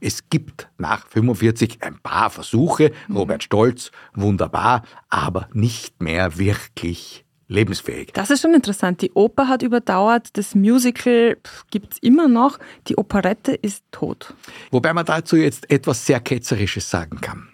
[0.00, 3.16] Es gibt nach 45 ein paar Versuche, mhm.
[3.16, 8.12] Robert Stolz, wunderbar, aber nicht mehr wirklich lebensfähig.
[8.12, 9.00] Das ist schon interessant.
[9.02, 11.38] Die Oper hat überdauert, das Musical
[11.70, 14.34] gibt es immer noch, die Operette ist tot.
[14.70, 17.48] Wobei man dazu jetzt etwas sehr Ketzerisches sagen kann.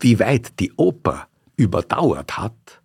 [0.00, 2.82] Wie weit die Oper überdauert hat,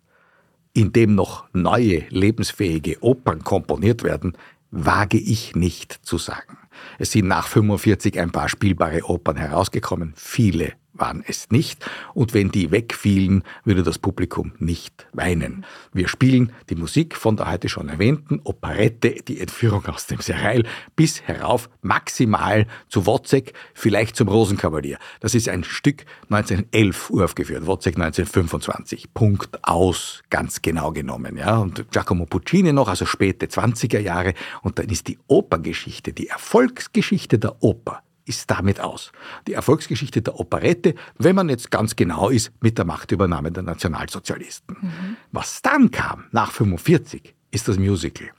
[0.72, 4.36] indem noch neue lebensfähige Opern komponiert werden,
[4.70, 6.58] wage ich nicht zu sagen.
[6.98, 11.84] Es sind nach 45 ein paar spielbare Opern herausgekommen, viele waren es nicht,
[12.14, 15.66] und wenn die wegfielen, würde das Publikum nicht weinen.
[15.92, 20.64] Wir spielen die Musik von der heute schon erwähnten Operette, die Entführung aus dem Serail,
[20.94, 24.98] bis herauf maximal zu Wozzeck, vielleicht zum Rosenkavalier.
[25.20, 29.12] Das ist ein Stück 1911 uraufgeführt, Wozzeck 1925.
[29.12, 31.36] Punkt aus, ganz genau genommen.
[31.36, 31.58] Ja.
[31.58, 36.30] Und Giacomo Puccini noch, also späte 20er Jahre, und dann ist die Opergeschichte, die
[36.64, 39.12] Erfolgsgeschichte der Oper ist damit aus.
[39.46, 44.78] Die Erfolgsgeschichte der Operette, wenn man jetzt ganz genau ist, mit der Machtübernahme der Nationalsozialisten.
[44.80, 45.16] Mhm.
[45.30, 48.30] Was dann kam, nach 45, ist das Musical.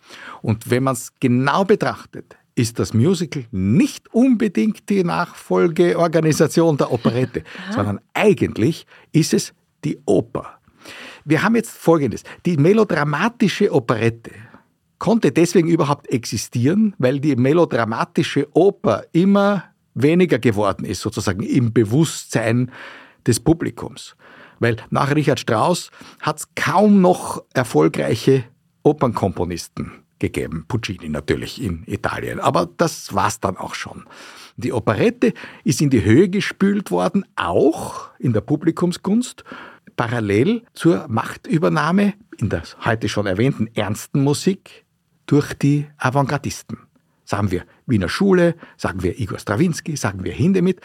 [0.42, 7.44] Und wenn man es genau betrachtet, ist das Musical nicht unbedingt die Nachfolgeorganisation der Operette,
[7.72, 10.58] sondern eigentlich ist es die Oper.
[11.26, 12.24] Wir haben jetzt Folgendes.
[12.46, 14.32] Die melodramatische Operette
[15.00, 22.72] konnte deswegen überhaupt existieren, weil die melodramatische Oper immer weniger geworden ist, sozusagen im Bewusstsein
[23.26, 24.16] des Publikums.
[24.60, 28.46] Weil nach Richard Strauss hat es kaum noch erfolgreiche
[28.84, 30.66] Opernkomponisten gegeben.
[30.68, 32.40] Puccini natürlich in Italien.
[32.40, 34.06] Aber das war's dann auch schon.
[34.58, 35.34] Die Operette
[35.66, 39.44] ist in die Höhe gespült worden, auch in der Publikumskunst,
[39.98, 44.85] parallel zur Machtübernahme in der heute schon erwähnten ernsten Musik
[45.26, 46.78] durch die Avantgardisten.
[47.24, 50.80] Sagen wir Wiener Schule, sagen wir Igor Strawinski, sagen wir Hindemith.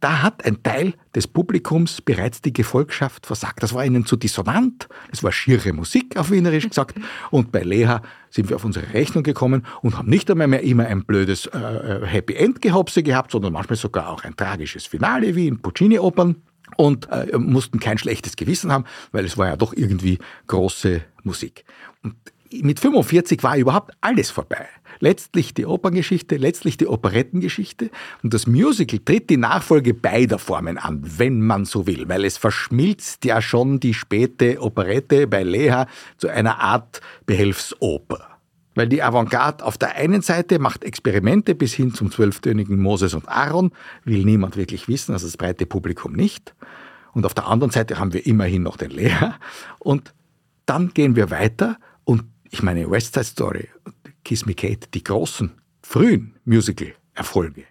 [0.00, 3.62] da hat ein Teil des Publikums bereits die Gefolgschaft versagt.
[3.62, 6.98] Das war ihnen zu dissonant, es war schiere Musik auf Wienerisch gesagt.
[7.30, 10.86] Und bei Leha sind wir auf unsere Rechnung gekommen und haben nicht einmal mehr immer
[10.86, 15.36] ein blödes äh, äh Happy End Gehopse gehabt, sondern manchmal sogar auch ein tragisches Finale
[15.36, 16.36] wie in Puccini-Opern
[16.76, 21.64] und äh, mussten kein schlechtes Gewissen haben, weil es war ja doch irgendwie große Musik.
[22.02, 22.14] Und
[22.52, 24.66] mit 45 war überhaupt alles vorbei.
[24.98, 27.90] Letztlich die Operngeschichte, letztlich die Operettengeschichte.
[28.22, 32.36] Und das Musical tritt die Nachfolge beider Formen an, wenn man so will, weil es
[32.36, 35.86] verschmilzt ja schon die späte Operette bei Leha
[36.18, 38.26] zu einer Art Behelfsoper.
[38.74, 43.28] Weil die Avantgarde auf der einen Seite macht Experimente bis hin zum zwölftönigen Moses und
[43.28, 43.72] Aaron,
[44.04, 46.54] will niemand wirklich wissen, also das breite Publikum nicht.
[47.12, 49.34] Und auf der anderen Seite haben wir immerhin noch den Lehrer.
[49.80, 50.14] Und
[50.66, 53.68] dann gehen wir weiter und ich meine West Side Story,
[54.24, 57.64] Kiss Me Kate, die großen, frühen Musical-Erfolge.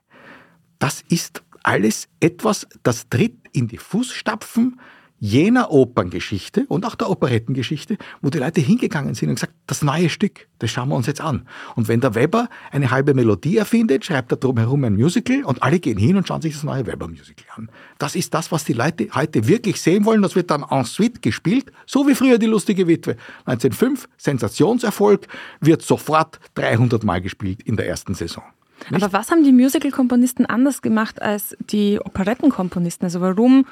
[0.80, 4.80] Das ist alles etwas, das tritt in die Fußstapfen
[5.20, 10.10] jener Operngeschichte und auch der Operettengeschichte, wo die Leute hingegangen sind und gesagt, das neue
[10.10, 11.48] Stück, das schauen wir uns jetzt an.
[11.76, 15.80] Und wenn der Weber eine halbe Melodie erfindet, schreibt er drumherum ein Musical und alle
[15.80, 17.70] gehen hin und schauen sich das neue Weber-Musical an.
[17.98, 20.22] Das ist das, was die Leute heute wirklich sehen wollen.
[20.22, 23.18] Das wird dann en suite gespielt, so wie früher die lustige Witwe.
[23.46, 25.28] 1905, Sensationserfolg,
[25.60, 28.44] wird sofort 300 Mal gespielt in der ersten Saison.
[28.90, 29.04] Nicht?
[29.04, 33.06] Aber was haben die Musical-Komponisten anders gemacht als die Operettenkomponisten?
[33.06, 33.66] Also warum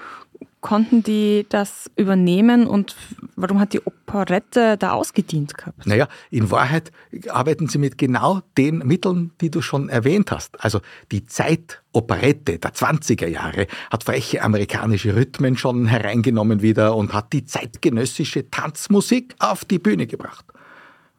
[0.62, 2.96] konnten die das übernehmen und
[3.36, 5.86] warum hat die Operette da ausgedient gehabt?
[5.86, 6.92] Naja, in Wahrheit
[7.30, 10.64] arbeiten sie mit genau den Mitteln, die du schon erwähnt hast.
[10.64, 17.34] Also die Zeitoperette der 20er Jahre hat freche amerikanische Rhythmen schon hereingenommen wieder und hat
[17.34, 20.46] die zeitgenössische Tanzmusik auf die Bühne gebracht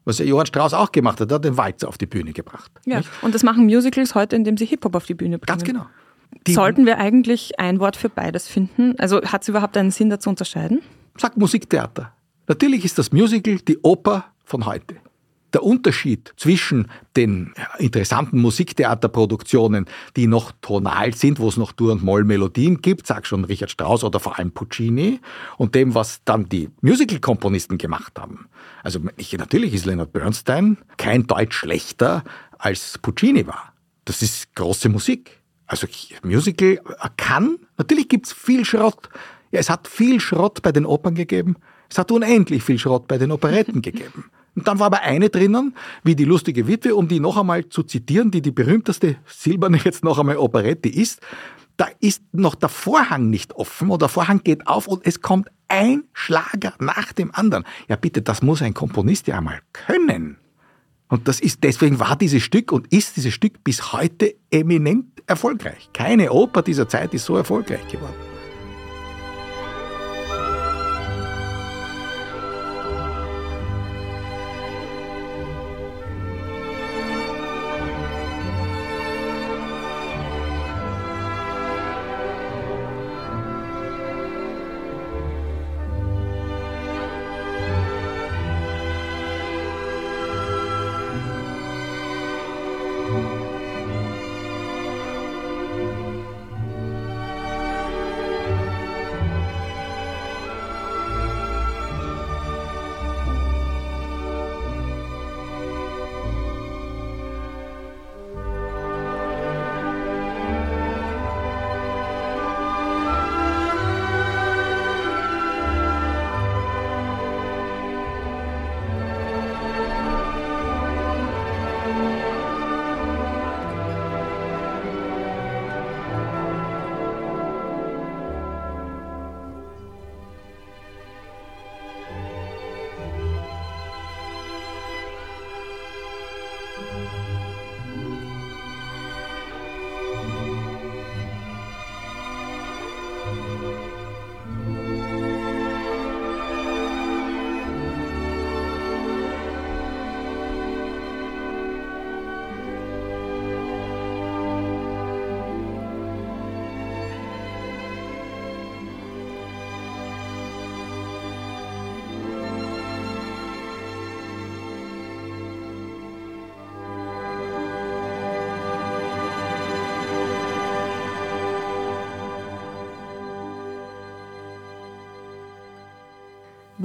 [0.08, 2.72] was ja Johann Strauss auch gemacht hat, er hat den Walzer auf die Bühne gebracht.
[2.86, 3.10] Ja, nicht?
[3.22, 5.46] und das machen Musicals heute, indem sie Hip-Hop auf die Bühne bringen.
[5.46, 5.86] Ganz genau.
[6.46, 8.98] Die Sollten wir eigentlich ein Wort für beides finden?
[8.98, 10.82] Also hat es überhaupt einen Sinn, da zu unterscheiden?
[11.16, 12.12] Sagt Musiktheater.
[12.46, 14.96] Natürlich ist das Musical die Oper von heute.
[15.54, 22.02] Der Unterschied zwischen den interessanten Musiktheaterproduktionen, die noch tonal sind, wo es noch Dur- und
[22.02, 25.20] Moll-Melodien gibt, sag schon Richard Strauss oder vor allem Puccini,
[25.56, 28.46] und dem, was dann die Musical-Komponisten gemacht haben.
[28.82, 29.00] Also
[29.38, 32.24] natürlich ist Leonard Bernstein kein Deutsch schlechter
[32.58, 33.72] als Puccini war.
[34.04, 35.40] Das ist große Musik.
[35.66, 35.86] Also
[36.22, 36.80] Musical
[37.16, 39.08] kann, natürlich gibt's viel Schrott.
[39.50, 41.56] Ja, es hat viel Schrott bei den Opern gegeben.
[41.90, 44.30] Es hat unendlich viel Schrott bei den Operetten gegeben.
[44.58, 47.84] Und dann war aber eine drinnen, wie die lustige Witwe, um die noch einmal zu
[47.84, 51.20] zitieren, die die berühmteste silberne jetzt noch einmal Operette ist.
[51.76, 55.48] Da ist noch der Vorhang nicht offen oder der Vorhang geht auf und es kommt
[55.68, 57.62] ein Schlager nach dem anderen.
[57.88, 60.38] Ja bitte, das muss ein Komponist ja einmal können.
[61.06, 65.88] Und das ist, deswegen war dieses Stück und ist dieses Stück bis heute eminent erfolgreich.
[65.92, 68.27] Keine Oper dieser Zeit ist so erfolgreich geworden.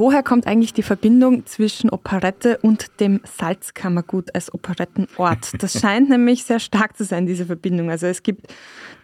[0.03, 5.51] Woher kommt eigentlich die Verbindung zwischen Operette und dem Salzkammergut als Operettenort?
[5.63, 7.89] Das scheint nämlich sehr stark zu sein, diese Verbindung.
[7.89, 8.53] Also es gibt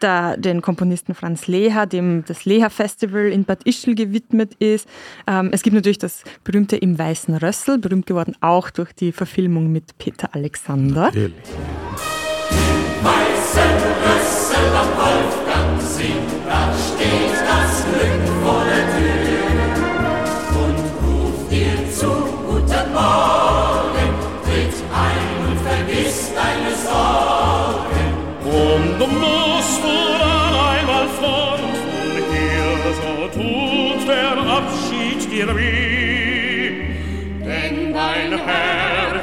[0.01, 4.89] da den Komponisten Franz Leher, dem das Leher Festival in Bad Ischl gewidmet ist.
[5.25, 9.71] Ähm, es gibt natürlich das berühmte Im Weißen Rössel, berühmt geworden auch durch die Verfilmung
[9.71, 11.03] mit Peter Alexander.
[11.03, 11.33] Natürlich.
[13.03, 13.71] Weißen
[14.03, 18.38] Rössel am Wolfgang singt, da steht das Glück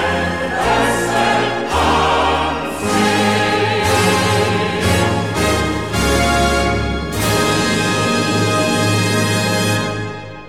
[0.59, 1.95] Rössel am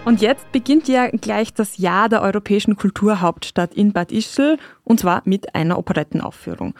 [0.06, 5.22] Und jetzt beginnt ja gleich das Jahr der europäischen Kulturhauptstadt in Bad Ischl und zwar
[5.26, 6.74] mit einer Operettenaufführung.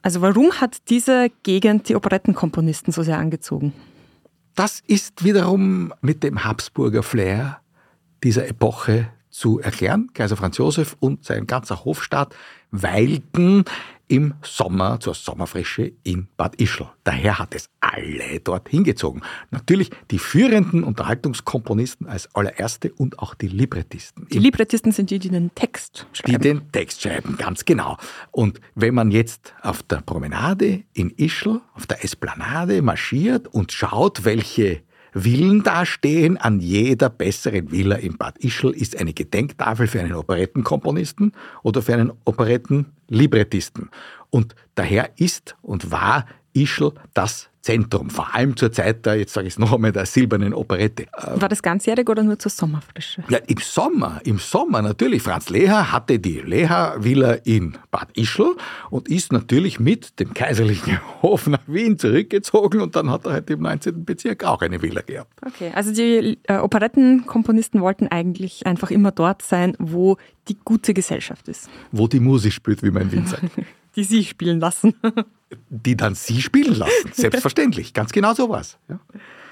[0.00, 3.74] Also warum hat diese Gegend die Operettenkomponisten so sehr angezogen?
[4.56, 7.60] Das ist wiederum mit dem Habsburger Flair
[8.24, 10.08] dieser Epoche zu erklären.
[10.14, 12.34] Kaiser Franz Josef und sein ganzer Hofstaat
[12.70, 13.66] weilten
[14.08, 16.86] im Sommer zur Sommerfrische in Bad Ischl.
[17.04, 19.22] Daher hat es alle dort hingezogen.
[19.50, 24.26] Natürlich die führenden Unterhaltungskomponisten als allererste und auch die Librettisten.
[24.30, 26.42] Die Librettisten sind die, die den Text die schreiben.
[26.42, 27.96] den Text schreiben, ganz genau.
[28.30, 34.24] Und wenn man jetzt auf der Promenade in Ischl, auf der Esplanade marschiert und schaut,
[34.24, 34.82] welche
[35.18, 40.12] Villen da stehen, an jeder besseren Villa in Bad Ischl ist eine Gedenktafel für einen
[40.12, 43.88] Operettenkomponisten oder für einen Operettenlibrettisten.
[44.28, 49.48] Und daher ist und war Ischl das Zentrum, vor allem zur Zeit der, jetzt sage
[49.48, 51.06] ich es noch einmal, der silbernen Operette.
[51.12, 53.24] War das ganzjährig oder nur zur Sommerfrische?
[53.28, 55.22] Ja, im Sommer, im Sommer natürlich.
[55.22, 58.54] Franz Leher hatte die Leher-Villa in Bad Ischl
[58.90, 63.50] und ist natürlich mit dem kaiserlichen Hof nach Wien zurückgezogen und dann hat er halt
[63.50, 64.04] im 19.
[64.04, 65.32] Bezirk auch eine Villa gehabt.
[65.44, 71.48] Okay, also die äh, Operettenkomponisten wollten eigentlich einfach immer dort sein, wo die gute Gesellschaft
[71.48, 73.50] ist, Wo die Musik spielt, wie man in Wien sagt.
[73.96, 74.94] die sie spielen lassen.
[75.68, 77.12] Die dann sie spielen lassen.
[77.12, 77.94] Selbstverständlich.
[77.94, 78.78] Ganz genau so was.
[78.88, 78.98] Ja.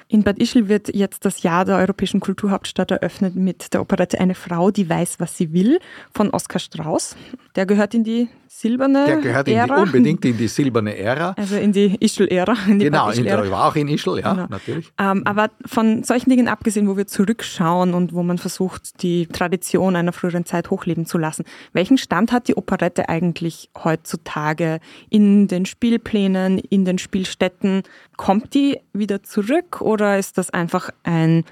[0.09, 4.35] In Bad Ischl wird jetzt das Jahr der europäischen Kulturhauptstadt eröffnet mit der Operette Eine
[4.35, 5.79] Frau, die weiß, was sie will
[6.13, 7.17] von Oskar Strauß.
[7.57, 9.83] Der gehört in die silberne Der gehört in die, Ära.
[9.83, 11.35] unbedingt in die silberne Ära.
[11.45, 12.55] Also in die Ischl-Ära.
[12.69, 14.47] Genau, in der, war auch in Ischl, ja, Genau.
[14.49, 14.93] natürlich.
[14.97, 19.97] Ähm, aber von solchen Dingen abgesehen, wo wir zurückschauen und wo man versucht, die Tradition
[19.97, 24.79] einer früheren Zeit hochleben zu lassen, welchen Stand hat die Operette eigentlich heutzutage
[25.11, 27.83] in den Spielplänen, in den Spielstätten?
[28.17, 31.45] Kommt die wieder zurück oder ist das einfach ein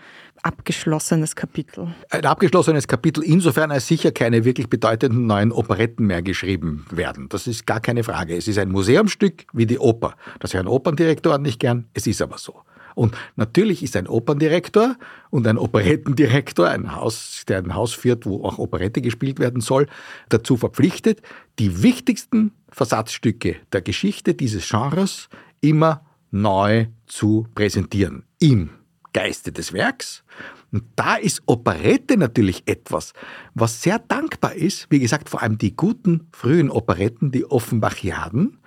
[0.43, 1.95] abgeschlossenes Kapitel?
[2.11, 7.28] Ein abgeschlossenes Kapitel, insofern als sicher keine wirklich bedeutenden neuen Operetten mehr geschrieben werden.
[7.28, 8.36] Das ist gar keine Frage.
[8.36, 10.14] Es ist ein Museumsstück wie die Oper.
[10.40, 12.62] Das hören Operndirektoren nicht gern, es ist aber so.
[12.95, 14.97] Und natürlich ist ein Operndirektor
[15.30, 19.86] und ein Operettendirektor, ein Haus, der ein Haus führt, wo auch Operette gespielt werden soll,
[20.28, 21.22] dazu verpflichtet,
[21.59, 25.28] die wichtigsten Versatzstücke der Geschichte dieses Genres
[25.61, 28.24] immer neu zu präsentieren.
[28.38, 28.70] Im
[29.12, 30.24] Geiste des Werks.
[30.70, 33.12] Und da ist Operette natürlich etwas,
[33.54, 34.86] was sehr dankbar ist.
[34.90, 38.58] Wie gesagt, vor allem die guten frühen Operetten, die Offenbachiaden.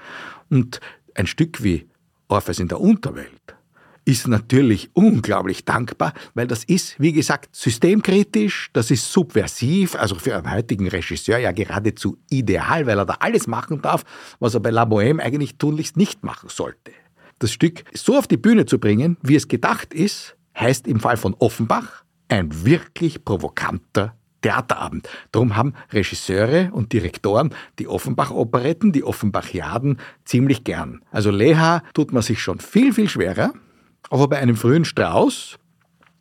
[0.49, 0.79] Und
[1.15, 1.87] ein Stück wie
[2.27, 3.55] Orpheus in der Unterwelt
[4.05, 10.35] ist natürlich unglaublich dankbar, weil das ist, wie gesagt, systemkritisch, das ist subversiv, also für
[10.35, 14.03] einen heutigen Regisseur ja geradezu ideal, weil er da alles machen darf,
[14.39, 16.91] was er bei La Bohème eigentlich tunlichst nicht machen sollte.
[17.39, 21.17] Das Stück so auf die Bühne zu bringen, wie es gedacht ist, heißt im Fall
[21.17, 25.09] von Offenbach ein wirklich provokanter Theaterabend.
[25.31, 31.01] Darum haben Regisseure und Direktoren die Offenbach-Operetten, die Offenbachiaden ziemlich gern.
[31.09, 33.53] Also Leha tut man sich schon viel, viel schwerer,
[34.11, 35.57] aber bei einem frühen Strauß,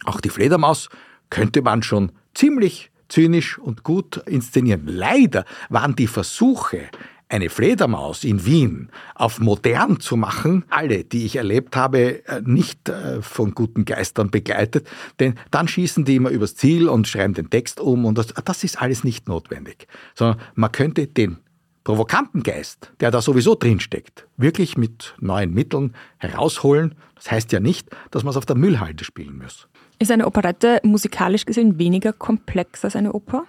[0.07, 0.89] auch die Fledermaus,
[1.28, 4.87] könnte man schon ziemlich zynisch und gut inszenieren.
[4.87, 6.89] Leider waren die Versuche,
[7.28, 12.88] eine Fledermaus in Wien auf modern zu machen, alle, die ich erlebt habe, äh, nicht
[12.88, 14.86] äh, von guten Geistern begleitet,
[15.20, 18.64] denn dann schießen die immer übers Ziel und schreiben den Text um und das, das
[18.64, 21.38] ist alles nicht notwendig, sondern man könnte den
[21.84, 26.94] provokanten Geist, der da sowieso drinsteckt, wirklich mit neuen Mitteln herausholen.
[27.14, 29.68] Das heißt ja nicht, dass man es auf der Müllhalde spielen muss.
[29.98, 33.44] Ist eine Operette musikalisch gesehen weniger komplex als eine Oper?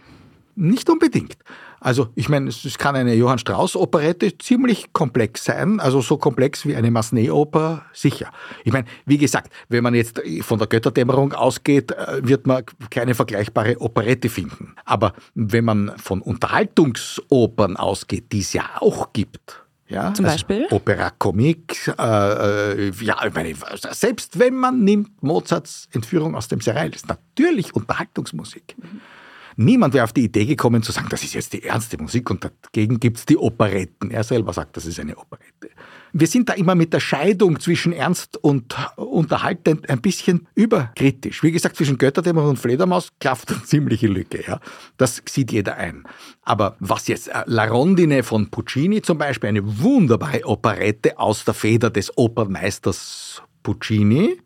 [0.55, 1.37] Nicht unbedingt.
[1.79, 6.65] Also ich meine, es kann eine Johann Strauss Operette ziemlich komplex sein, also so komplex
[6.65, 8.31] wie eine Massenet-Oper, sicher.
[8.63, 13.15] Ich meine, wie gesagt, wenn man jetzt von der Götterdämmerung ausgeht, äh, wird man keine
[13.15, 14.75] vergleichbare Operette finden.
[14.85, 20.67] Aber wenn man von Unterhaltungsopern ausgeht, die es ja auch gibt, ja, Zum also Beispiel?
[20.71, 23.53] Opera Comique, äh, äh, ja, ich meine,
[23.91, 28.75] selbst wenn man nimmt Mozarts Entführung aus dem Serail, ist natürlich Unterhaltungsmusik.
[29.57, 32.43] Niemand wäre auf die Idee gekommen zu sagen, das ist jetzt die ernste Musik und
[32.43, 34.11] dagegen gibt es die Operetten.
[34.11, 35.69] Er selber sagt, das ist eine Operette.
[36.11, 41.43] Wir sind da immer mit der Scheidung zwischen ernst und unterhaltend ein bisschen überkritisch.
[41.43, 44.43] Wie gesagt, zwischen Götterdämmerung und Fledermaus klafft eine ziemliche Lücke.
[44.45, 44.59] Ja?
[44.97, 46.03] Das sieht jeder ein.
[46.41, 51.53] Aber was jetzt äh, La Rondine von Puccini zum Beispiel, eine wunderbare Operette aus der
[51.53, 54.37] Feder des Opernmeisters Puccini,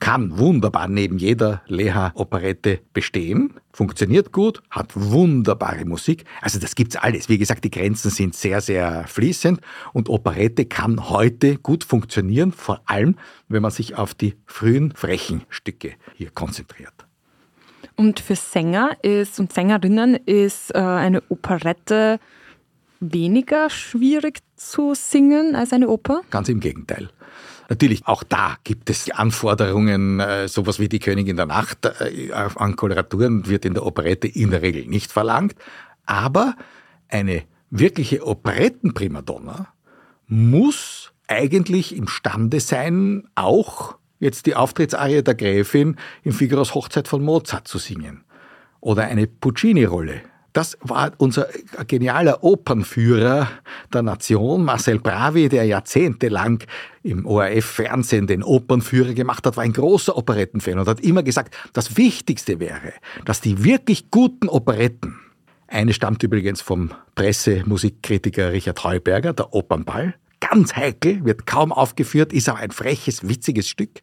[0.00, 6.24] kann wunderbar neben jeder Leha-Operette bestehen, funktioniert gut, hat wunderbare Musik.
[6.40, 7.28] Also das gibt's alles.
[7.28, 9.60] Wie gesagt, die Grenzen sind sehr, sehr fließend
[9.92, 13.16] und Operette kann heute gut funktionieren, vor allem
[13.48, 17.06] wenn man sich auf die frühen frechen Stücke hier konzentriert.
[17.96, 22.20] Und für Sänger ist und Sängerinnen ist äh, eine Operette
[23.00, 26.22] weniger schwierig zu singen als eine Oper?
[26.30, 27.10] Ganz im Gegenteil.
[27.68, 32.76] Natürlich, auch da gibt es Anforderungen, äh, sowas wie die Königin der Nacht äh, an
[32.76, 35.54] Koloraturen wird in der Operette in der Regel nicht verlangt.
[36.06, 36.56] Aber
[37.08, 39.68] eine wirkliche Operettenprimadonna
[40.26, 47.68] muss eigentlich imstande sein, auch jetzt die Auftrittsarie der Gräfin in Figaros Hochzeit von Mozart
[47.68, 48.24] zu singen.
[48.80, 50.22] Oder eine Puccini-Rolle
[50.58, 51.46] das war unser
[51.86, 53.48] genialer Opernführer
[53.92, 56.64] der Nation, Marcel Bravi, der jahrzehntelang
[57.04, 61.96] im ORF-Fernsehen den Opernführer gemacht hat, war ein großer Operettenfan und hat immer gesagt, das
[61.96, 62.92] Wichtigste wäre,
[63.24, 65.20] dass die wirklich guten Operetten,
[65.68, 72.48] eine stammt übrigens vom Pressemusikkritiker Richard Heuberger, der Opernball, ganz heikel, wird kaum aufgeführt, ist
[72.48, 74.00] aber ein freches, witziges Stück.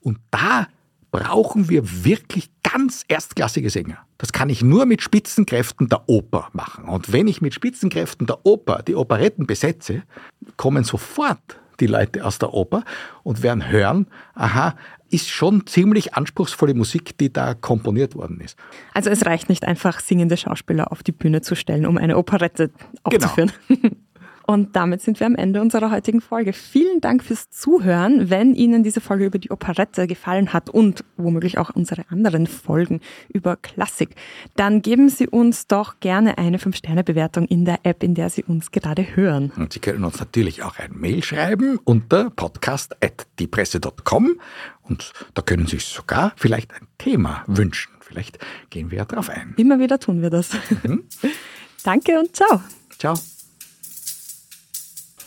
[0.00, 0.66] Und da
[1.10, 3.98] brauchen wir wirklich ganz erstklassige Sänger.
[4.18, 6.84] Das kann ich nur mit Spitzenkräften der Oper machen.
[6.84, 10.02] Und wenn ich mit Spitzenkräften der Oper die Operetten besetze,
[10.56, 12.84] kommen sofort die Leute aus der Oper
[13.22, 14.74] und werden hören, aha,
[15.10, 18.58] ist schon ziemlich anspruchsvolle Musik, die da komponiert worden ist.
[18.92, 22.70] Also es reicht nicht einfach, singende Schauspieler auf die Bühne zu stellen, um eine Operette
[23.04, 23.52] aufzuführen.
[23.68, 23.90] Genau.
[24.50, 26.54] Und damit sind wir am Ende unserer heutigen Folge.
[26.54, 28.30] Vielen Dank fürs Zuhören.
[28.30, 33.02] Wenn Ihnen diese Folge über die Operette gefallen hat und womöglich auch unsere anderen Folgen
[33.28, 34.14] über Klassik,
[34.56, 38.70] dann geben Sie uns doch gerne eine 5-Sterne-Bewertung in der App, in der Sie uns
[38.70, 39.52] gerade hören.
[39.54, 44.40] Und Sie können uns natürlich auch ein Mail schreiben unter podcast.diepresse.com
[44.84, 47.92] und da können Sie sich sogar vielleicht ein Thema wünschen.
[48.00, 48.38] Vielleicht
[48.70, 49.52] gehen wir ja drauf ein.
[49.58, 50.52] Immer wieder tun wir das.
[50.84, 51.04] Mhm.
[51.84, 52.62] Danke und ciao.
[52.98, 53.14] Ciao.